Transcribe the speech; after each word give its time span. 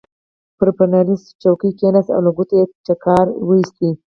پر 0.57 0.67
فنري 0.77 1.15
څوکۍ 1.41 1.71
کېناست، 1.79 2.11
له 2.25 2.31
ګوتو 2.35 2.55
یې 2.59 2.65
ټکاری 2.85 3.31
وایست. 3.47 3.77